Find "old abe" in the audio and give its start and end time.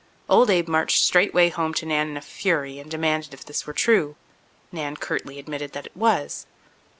0.27-0.67